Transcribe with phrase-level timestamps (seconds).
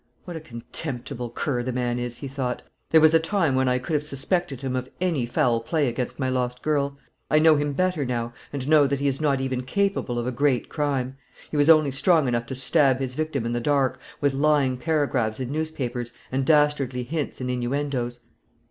[0.25, 2.63] "What a contemptible cur the man is!" he thought.
[2.89, 6.17] "There was a time when I could have suspected him of any foul play against
[6.17, 6.97] my lost girl.
[7.29, 10.31] I know him better now, and know that he is not even capable of a
[10.31, 11.17] great crime.
[11.51, 15.39] He was only strong enough to stab his victim in the dark, with lying paragraphs
[15.39, 18.21] in newspapers, and dastardly hints and inuendoes."